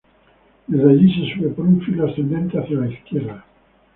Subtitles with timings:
[0.65, 3.45] Desde allí se sube por un filo ascendente hacia la izquierda.